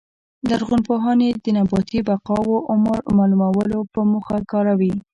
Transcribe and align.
لرغونپوهان 0.49 1.19
یې 1.27 1.31
د 1.43 1.45
نباتي 1.57 1.99
بقایاوو 2.07 2.65
عمر 2.71 2.99
معلومولو 3.17 3.79
په 3.93 3.99
موخه 4.11 4.37
کاروي 4.51 4.93